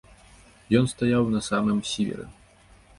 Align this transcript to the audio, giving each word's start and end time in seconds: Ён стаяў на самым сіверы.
Ён 0.79 0.89
стаяў 0.93 1.23
на 1.37 1.45
самым 1.51 1.85
сіверы. 1.95 2.25